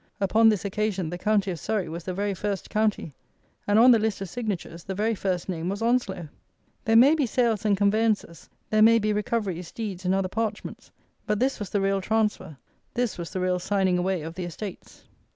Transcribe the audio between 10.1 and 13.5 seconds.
other parchments; but this was the real transfer; this was the